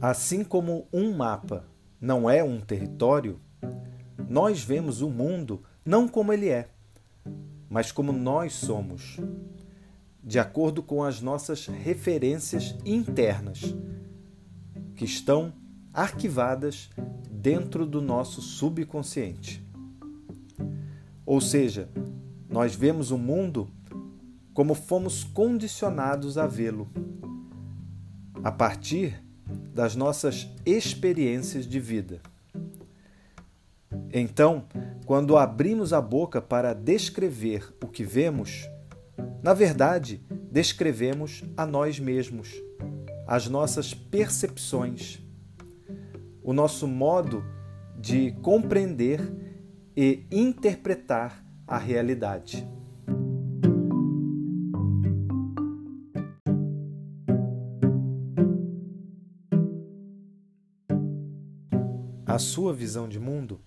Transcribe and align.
Assim 0.00 0.44
como 0.44 0.86
um 0.92 1.12
mapa 1.12 1.64
não 2.00 2.30
é 2.30 2.44
um 2.44 2.60
território, 2.60 3.40
nós 4.28 4.62
vemos 4.62 5.02
o 5.02 5.10
mundo 5.10 5.60
não 5.84 6.06
como 6.06 6.32
ele 6.32 6.48
é, 6.48 6.68
mas 7.68 7.90
como 7.90 8.12
nós 8.12 8.52
somos, 8.52 9.18
de 10.22 10.38
acordo 10.38 10.84
com 10.84 11.02
as 11.02 11.20
nossas 11.20 11.66
referências 11.66 12.76
internas, 12.84 13.74
que 14.94 15.04
estão 15.04 15.52
arquivadas 15.92 16.90
dentro 17.28 17.84
do 17.84 18.00
nosso 18.00 18.40
subconsciente. 18.40 19.66
Ou 21.26 21.40
seja, 21.40 21.90
nós 22.48 22.72
vemos 22.72 23.10
o 23.10 23.18
mundo 23.18 23.68
como 24.54 24.74
fomos 24.74 25.24
condicionados 25.24 26.38
a 26.38 26.46
vê-lo, 26.46 26.88
a 28.44 28.52
partir 28.52 29.27
das 29.78 29.94
nossas 29.94 30.48
experiências 30.66 31.64
de 31.64 31.78
vida. 31.78 32.20
Então, 34.12 34.64
quando 35.06 35.36
abrimos 35.36 35.92
a 35.92 36.00
boca 36.00 36.42
para 36.42 36.74
descrever 36.74 37.72
o 37.80 37.86
que 37.86 38.02
vemos, 38.02 38.68
na 39.40 39.54
verdade, 39.54 40.20
descrevemos 40.50 41.44
a 41.56 41.64
nós 41.64 42.00
mesmos, 42.00 42.60
as 43.24 43.46
nossas 43.46 43.94
percepções, 43.94 45.20
o 46.42 46.52
nosso 46.52 46.88
modo 46.88 47.44
de 47.96 48.32
compreender 48.42 49.20
e 49.96 50.26
interpretar 50.32 51.44
a 51.64 51.78
realidade. 51.78 52.66
A 62.28 62.38
sua 62.38 62.74
visão 62.74 63.08
de 63.08 63.18
mundo 63.18 63.58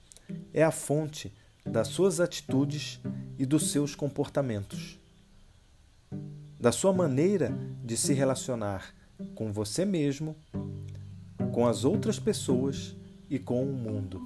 é 0.54 0.62
a 0.62 0.70
fonte 0.70 1.34
das 1.66 1.88
suas 1.88 2.20
atitudes 2.20 3.00
e 3.40 3.44
dos 3.44 3.72
seus 3.72 3.96
comportamentos, 3.96 5.00
da 6.60 6.72
sua 6.72 6.94
maneira 6.94 7.58
de 7.84 7.98
se 7.98 8.14
relacionar 8.14 8.94
com 9.34 9.52
você 9.52 9.84
mesmo, 9.84 10.36
com 11.52 11.66
as 11.66 11.84
outras 11.84 12.20
pessoas 12.20 12.96
e 13.28 13.40
com 13.40 13.64
o 13.64 13.74
mundo. 13.74 14.22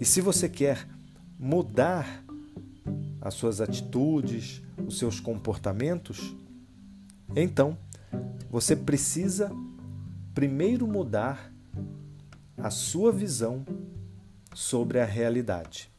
E 0.00 0.04
se 0.04 0.20
você 0.20 0.48
quer 0.48 0.88
mudar 1.38 2.24
as 3.20 3.34
suas 3.34 3.60
atitudes, 3.60 4.60
os 4.84 4.98
seus 4.98 5.20
comportamentos, 5.20 6.34
então 7.36 7.78
você 8.50 8.74
precisa 8.74 9.52
primeiro 10.34 10.88
mudar 10.88 11.51
a 12.56 12.70
sua 12.70 13.10
visão 13.10 13.64
sobre 14.54 15.00
a 15.00 15.04
realidade. 15.04 15.90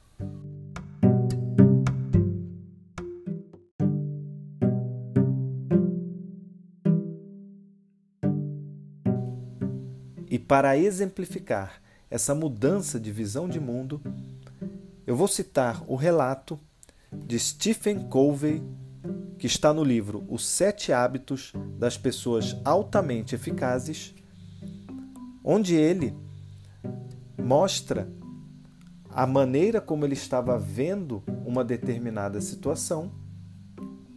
E 10.30 10.40
para 10.40 10.76
exemplificar 10.78 11.82
essa 12.10 12.34
mudança 12.34 13.00
de 13.00 13.12
visão 13.12 13.48
de 13.48 13.60
mundo, 13.60 14.02
eu 15.06 15.16
vou 15.16 15.28
citar 15.28 15.84
o 15.88 15.96
relato 15.96 16.60
de 17.12 17.38
Stephen 17.38 18.00
Covey, 18.08 18.64
que 19.38 19.46
está 19.46 19.74
no 19.74 19.84
livro 19.84 20.24
Os 20.28 20.48
Sete 20.48 20.92
Hábitos 20.92 21.54
das 21.78 21.98
Pessoas 21.98 22.56
Altamente 22.66 23.36
Eficazes, 23.36 24.16
onde 25.44 25.76
ele 25.76 26.16
mostra 27.38 28.08
a 29.10 29.28
maneira 29.28 29.82
como 29.82 30.06
ele 30.06 30.14
estava 30.14 30.58
vendo 30.58 31.24
uma 31.46 31.64
determinada 31.64 32.40
situação 32.42 33.12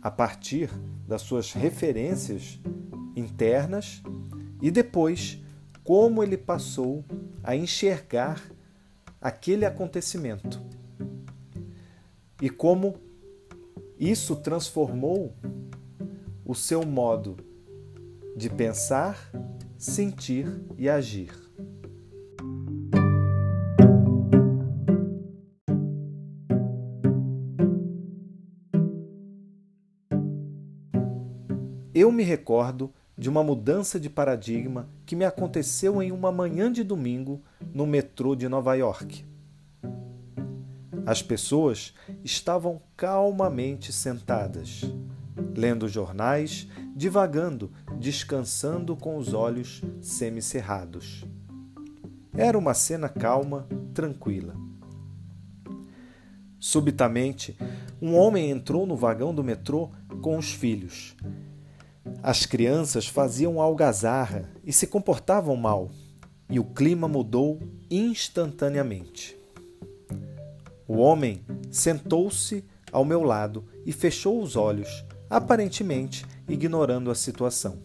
a 0.00 0.10
partir 0.10 0.70
das 1.06 1.22
suas 1.22 1.52
referências 1.52 2.60
internas 3.14 4.02
e 4.62 4.70
depois 4.70 5.38
como 5.82 6.22
ele 6.22 6.36
passou 6.36 7.04
a 7.42 7.54
enxergar 7.54 8.42
aquele 9.20 9.64
acontecimento 9.64 10.60
e 12.40 12.50
como 12.50 12.96
isso 13.98 14.36
transformou 14.36 15.34
o 16.44 16.54
seu 16.54 16.84
modo 16.84 17.36
de 18.36 18.50
pensar, 18.50 19.30
sentir 19.78 20.46
e 20.76 20.88
agir. 20.88 21.30
Eu 31.94 32.12
me 32.12 32.22
recordo 32.22 32.92
de 33.16 33.30
uma 33.30 33.42
mudança 33.42 33.98
de 33.98 34.10
paradigma 34.10 34.88
que 35.06 35.16
me 35.16 35.24
aconteceu 35.24 36.02
em 36.02 36.12
uma 36.12 36.30
manhã 36.30 36.70
de 36.70 36.84
domingo 36.84 37.40
no 37.72 37.86
metrô 37.86 38.36
de 38.36 38.48
Nova 38.48 38.74
York. 38.74 39.24
As 41.06 41.22
pessoas 41.22 41.94
estavam 42.22 42.82
calmamente 42.96 43.92
sentadas, 43.92 44.82
lendo 45.56 45.88
jornais, 45.88 46.68
divagando, 46.94 47.72
descansando 47.98 48.94
com 48.94 49.16
os 49.16 49.32
olhos 49.32 49.82
semicerrados. 50.00 51.24
Era 52.36 52.58
uma 52.58 52.74
cena 52.74 53.08
calma, 53.08 53.66
tranquila. 53.94 54.54
Subitamente, 56.60 57.56
um 58.00 58.14
homem 58.14 58.50
entrou 58.50 58.86
no 58.86 58.96
vagão 58.96 59.34
do 59.34 59.42
metrô 59.42 59.90
com 60.20 60.36
os 60.36 60.52
filhos 60.52 61.16
as 62.22 62.44
crianças 62.44 63.06
faziam 63.06 63.60
algazarra 63.60 64.50
e 64.64 64.72
se 64.72 64.86
comportavam 64.86 65.56
mal, 65.56 65.90
e 66.50 66.58
o 66.58 66.64
clima 66.64 67.06
mudou 67.06 67.60
instantaneamente. 67.90 69.36
O 70.88 70.96
homem 70.96 71.44
sentou-se 71.70 72.64
ao 72.90 73.04
meu 73.04 73.22
lado 73.22 73.64
e 73.84 73.92
fechou 73.92 74.42
os 74.42 74.56
olhos, 74.56 75.04
aparentemente 75.28 76.24
ignorando 76.48 77.10
a 77.10 77.14
situação. 77.14 77.78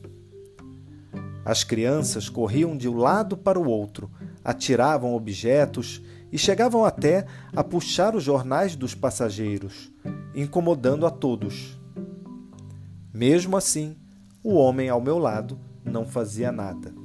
As 1.44 1.64
crianças 1.64 2.30
corriam 2.30 2.78
de 2.78 2.88
um 2.88 2.98
lado 2.98 3.36
para 3.36 3.60
o 3.60 3.68
outro, 3.68 4.12
atiravam 4.44 5.16
objetos 5.16 6.02
e 6.32 6.38
chegavam 6.38 6.86
até 6.86 7.26
a 7.56 7.64
puxar 7.64 8.16
os 8.16 8.24
jornais 8.24 8.76
dos 8.76 8.94
passageiros, 8.94 9.92
incomodando 10.36 11.06
a 11.06 11.10
todos. 11.10 11.80
Mesmo 13.14 13.58
assim, 13.58 13.98
o 14.44 14.54
homem 14.54 14.90
ao 14.90 15.02
meu 15.02 15.18
lado 15.18 15.60
não 15.84 16.06
fazia 16.06 16.52
nada. 16.52 17.01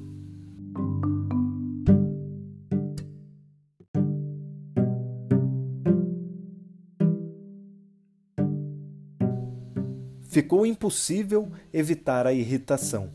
Ficou 10.37 10.67
impossível 10.67 11.51
evitar 11.73 12.27
a 12.27 12.33
irritação. 12.35 13.09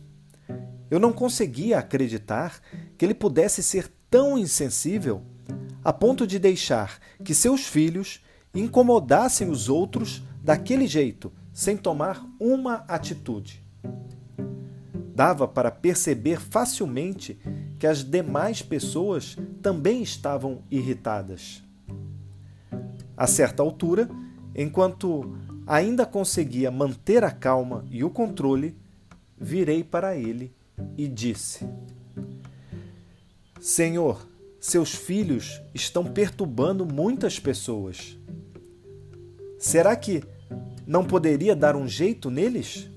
Eu 0.90 1.00
não 1.00 1.14
conseguia 1.14 1.78
acreditar 1.78 2.60
que 2.98 3.06
ele 3.06 3.14
pudesse 3.14 3.62
ser 3.62 3.88
tão 4.10 4.40
insensível 4.40 5.22
a 5.84 5.94
ponto 5.94 6.26
de 6.26 6.40
deixar 6.40 6.98
que 7.24 7.36
seus 7.36 7.68
filhos 7.68 8.26
incomodassem 8.56 9.52
os 9.52 9.70
outros 9.70 10.24
daquele 10.42 10.88
jeito, 10.88 11.32
sem 11.54 11.78
tomar 11.78 12.28
uma 12.40 12.78
atitude 12.88 13.62
dava 15.14 15.48
para 15.48 15.70
perceber 15.70 16.40
facilmente 16.40 17.38
que 17.78 17.86
as 17.86 18.04
demais 18.04 18.64
pessoas 18.64 19.38
também 19.62 20.02
estavam 20.02 20.64
irritadas. 20.72 21.62
A 23.16 23.28
certa 23.28 23.62
altura, 23.62 24.10
enquanto 24.56 25.38
ainda 25.66 26.06
conseguia 26.06 26.72
manter 26.72 27.24
a 27.24 27.32
calma 27.32 27.86
e 27.90 28.04
o 28.04 28.10
controle, 28.10 28.76
virei 29.38 29.84
para 29.84 30.16
ele 30.16 30.54
e 30.98 31.08
disse: 31.08 31.68
Senhor, 33.60 34.28
seus 34.60 34.94
filhos 34.94 35.62
estão 35.74 36.04
perturbando 36.06 36.86
muitas 36.86 37.40
pessoas. 37.40 38.18
Será 39.58 39.96
que 39.96 40.24
não 40.86 41.06
poderia 41.06 41.56
dar 41.56 41.76
um 41.76 41.88
jeito 41.88 42.30
neles? 42.30 42.90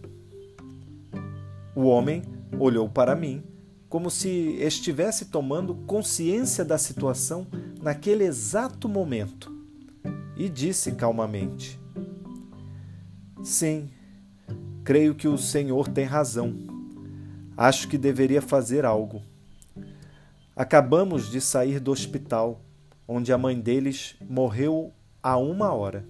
O 1.74 1.82
homem 1.82 2.22
olhou 2.58 2.88
para 2.88 3.14
mim 3.14 3.42
como 3.88 4.10
se 4.10 4.28
estivesse 4.28 5.26
tomando 5.26 5.74
consciência 5.86 6.64
da 6.64 6.76
situação 6.76 7.46
naquele 7.80 8.24
exato 8.24 8.88
momento 8.88 9.54
e 10.36 10.48
disse 10.48 10.92
calmamente: 10.92 11.78
Sim, 13.44 13.90
creio 14.82 15.14
que 15.14 15.28
o 15.28 15.36
Senhor 15.36 15.86
tem 15.88 16.06
razão. 16.06 16.56
Acho 17.54 17.86
que 17.86 17.98
deveria 17.98 18.40
fazer 18.40 18.86
algo. 18.86 19.20
Acabamos 20.56 21.30
de 21.30 21.42
sair 21.42 21.78
do 21.78 21.92
hospital, 21.92 22.62
onde 23.06 23.34
a 23.34 23.38
mãe 23.38 23.60
deles 23.60 24.16
morreu 24.26 24.94
há 25.22 25.36
uma 25.36 25.74
hora. 25.74 26.06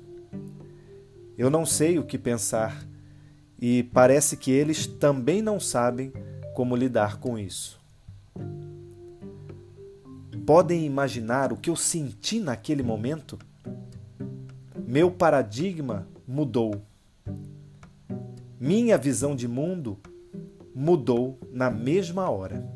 Eu 1.37 1.51
não 1.51 1.67
sei 1.67 1.99
o 1.99 2.05
que 2.05 2.17
pensar 2.17 2.87
e 3.61 3.83
parece 3.83 4.37
que 4.37 4.53
eles 4.53 4.87
também 4.87 5.43
não 5.43 5.59
sabem 5.59 6.13
como 6.55 6.77
lidar 6.77 7.19
com 7.19 7.37
isso. 7.37 7.81
Podem 10.47 10.87
imaginar 10.87 11.53
o 11.53 11.57
que 11.57 11.69
eu 11.69 11.75
senti 11.75 12.39
naquele 12.39 12.85
momento? 12.85 13.37
Meu 14.87 15.11
paradigma 15.11 16.07
mudou. 16.29 16.81
Minha 18.67 18.97
visão 18.97 19.37
de 19.37 19.47
mundo 19.47 19.99
mudou 20.75 21.39
na 21.53 21.69
mesma 21.71 22.31
hora. 22.31 22.67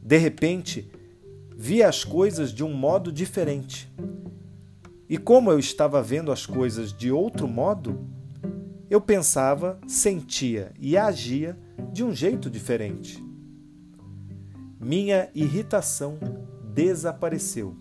De 0.00 0.16
repente, 0.16 0.88
vi 1.56 1.82
as 1.82 2.04
coisas 2.04 2.52
de 2.52 2.62
um 2.62 2.72
modo 2.72 3.10
diferente. 3.10 3.92
E 5.08 5.18
como 5.18 5.50
eu 5.50 5.58
estava 5.58 6.00
vendo 6.00 6.30
as 6.30 6.46
coisas 6.46 6.92
de 6.92 7.10
outro 7.10 7.48
modo, 7.48 8.06
eu 8.88 9.00
pensava, 9.00 9.76
sentia 9.88 10.70
e 10.78 10.96
agia 10.96 11.58
de 11.92 12.04
um 12.04 12.14
jeito 12.14 12.48
diferente. 12.48 13.20
Minha 14.78 15.30
irritação 15.34 16.16
desapareceu. 16.72 17.74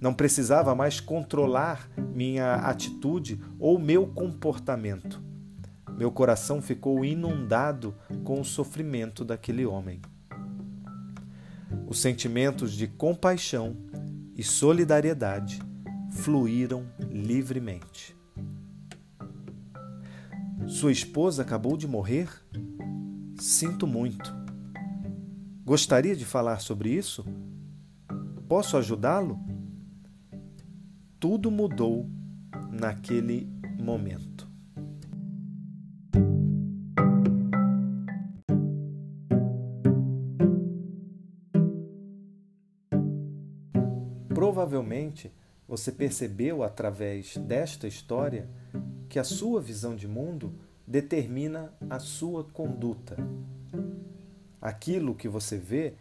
Não 0.00 0.14
precisava 0.14 0.74
mais 0.74 0.98
controlar 0.98 1.90
minha 2.14 2.54
atitude 2.54 3.40
ou 3.58 3.78
meu 3.78 4.06
comportamento. 4.06 5.22
Meu 5.96 6.10
coração 6.10 6.62
ficou 6.62 7.04
inundado 7.04 7.94
com 8.24 8.40
o 8.40 8.44
sofrimento 8.44 9.24
daquele 9.24 9.66
homem. 9.66 10.00
Os 11.86 12.00
sentimentos 12.00 12.72
de 12.72 12.86
compaixão 12.86 13.76
e 14.34 14.42
solidariedade 14.42 15.60
fluíram 16.10 16.86
livremente. 17.10 18.16
Sua 20.66 20.92
esposa 20.92 21.42
acabou 21.42 21.76
de 21.76 21.86
morrer? 21.86 22.30
Sinto 23.38 23.86
muito. 23.86 24.34
Gostaria 25.64 26.16
de 26.16 26.24
falar 26.24 26.60
sobre 26.60 26.90
isso? 26.90 27.24
Posso 28.48 28.76
ajudá-lo? 28.76 29.38
Tudo 31.20 31.50
mudou 31.50 32.08
naquele 32.72 33.46
momento. 33.78 34.48
Provavelmente 44.32 45.30
você 45.68 45.92
percebeu 45.92 46.62
através 46.62 47.36
desta 47.36 47.86
história 47.86 48.48
que 49.06 49.18
a 49.18 49.24
sua 49.24 49.60
visão 49.60 49.94
de 49.94 50.08
mundo 50.08 50.54
determina 50.86 51.70
a 51.90 51.98
sua 51.98 52.44
conduta. 52.44 53.18
Aquilo 54.58 55.14
que 55.14 55.28
você 55.28 55.58
vê 55.58 55.92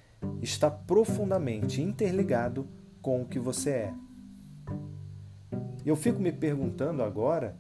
está 0.42 0.72
profundamente 0.72 1.82
interligado 1.82 2.66
com 3.02 3.22
o 3.22 3.26
que 3.26 3.38
você 3.38 3.70
é. 3.72 4.09
Eu 5.90 5.96
fico 5.96 6.22
me 6.22 6.32
perguntando 6.32 7.02
agora 7.02 7.58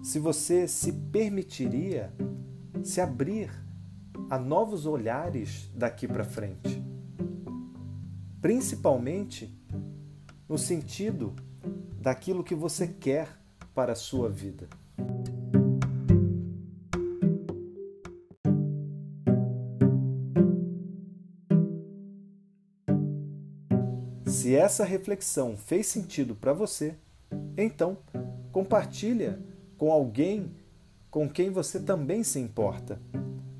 se 0.00 0.20
você 0.20 0.68
se 0.68 0.92
permitiria 0.92 2.14
se 2.84 3.00
abrir 3.00 3.50
a 4.30 4.38
novos 4.38 4.86
olhares 4.86 5.68
daqui 5.74 6.06
para 6.06 6.22
frente. 6.22 6.80
Principalmente 8.40 9.52
no 10.48 10.56
sentido 10.56 11.34
daquilo 12.00 12.44
que 12.44 12.54
você 12.54 12.86
quer 12.86 13.28
para 13.74 13.90
a 13.90 13.96
sua 13.96 14.30
vida. 14.30 14.68
Se 24.24 24.54
essa 24.54 24.84
reflexão 24.84 25.56
fez 25.56 25.88
sentido 25.88 26.36
para 26.36 26.52
você, 26.52 26.94
então 27.64 27.98
compartilha 28.52 29.38
com 29.76 29.92
alguém 29.92 30.50
com 31.10 31.28
quem 31.28 31.50
você 31.50 31.80
também 31.80 32.22
se 32.22 32.38
importa 32.38 33.00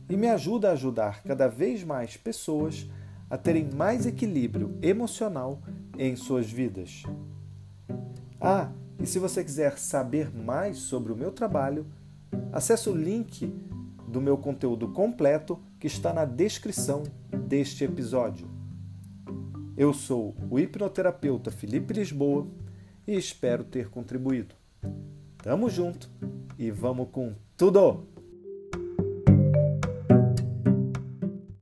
e 0.09 0.17
me 0.17 0.29
ajuda 0.29 0.69
a 0.69 0.73
ajudar 0.73 1.23
cada 1.23 1.49
vez 1.49 1.83
mais 1.85 2.17
pessoas 2.17 2.89
a 3.29 3.37
terem 3.37 3.71
mais 3.71 4.07
equilíbrio 4.07 4.79
emocional 4.81 5.61
em 5.99 6.17
suas 6.17 6.51
vidas. 6.51 7.03
Ah, 8.41 8.71
e 9.01 9.07
se 9.07 9.19
você 9.19 9.45
quiser 9.45 9.79
saber 9.79 10.35
mais 10.35 10.79
sobre 10.79 11.13
o 11.13 11.17
meu 11.17 11.31
trabalho, 11.31 11.87
acesse 12.53 12.89
o 12.89 12.95
link 12.95 13.53
do 14.07 14.21
meu 14.21 14.39
conteúdo 14.39 14.89
completo 14.89 15.59
que 15.79 15.87
está 15.87 16.13
na 16.13 16.25
descrição 16.25 17.03
deste 17.47 17.85
episódio. 17.85 18.49
Eu 19.77 19.93
sou 19.93 20.35
o 20.51 20.59
hipnoterapeuta 20.59 21.51
Felipe 21.51 21.95
Lisboa 21.95 22.47
e 23.09 23.17
espero 23.17 23.65
ter 23.65 23.89
contribuído. 23.89 24.55
Tamo 25.43 25.71
junto 25.71 26.11
e 26.59 26.71
vamos 26.71 27.09
com 27.11 27.35
tudo! 27.57 28.18